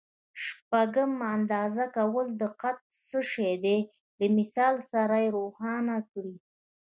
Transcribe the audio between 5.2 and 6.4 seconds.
یې روښانه کړئ.